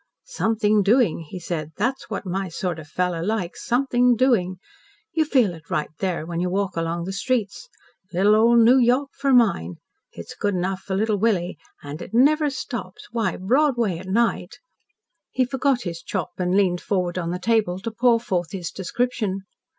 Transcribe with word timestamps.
"Something 0.25 0.81
doing," 0.81 1.19
he 1.29 1.39
said. 1.39 1.73
"That's 1.77 2.09
what 2.09 2.25
my 2.25 2.49
sort 2.49 2.79
of 2.79 2.87
a 2.87 2.89
fellow 2.89 3.21
likes 3.21 3.63
something 3.63 4.15
doing. 4.15 4.57
You 5.13 5.25
feel 5.25 5.53
it 5.53 5.69
right 5.69 5.91
there 5.99 6.25
when 6.25 6.39
you 6.39 6.49
walk 6.49 6.75
along 6.75 7.03
the 7.03 7.13
streets. 7.13 7.69
Little 8.11 8.33
old 8.33 8.61
New 8.61 8.79
York 8.79 9.11
for 9.13 9.31
mine. 9.31 9.75
It's 10.11 10.33
good 10.33 10.55
enough 10.55 10.81
for 10.81 10.95
Little 10.95 11.17
Willie. 11.17 11.59
And 11.83 12.01
it 12.01 12.15
never 12.15 12.49
stops. 12.49 13.09
Why, 13.11 13.37
Broadway 13.37 13.99
at 13.99 14.07
night" 14.07 14.57
He 15.29 15.45
forgot 15.45 15.83
his 15.83 16.01
chop, 16.01 16.31
and 16.39 16.57
leaned 16.57 16.81
forward 16.81 17.19
on 17.19 17.29
the 17.29 17.37
table 17.37 17.77
to 17.77 17.91
pour 17.91 18.19
forth 18.19 18.53
his 18.53 18.71
description. 18.71 19.43